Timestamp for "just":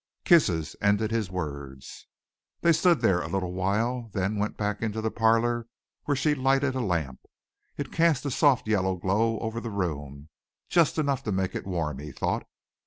10.67-10.97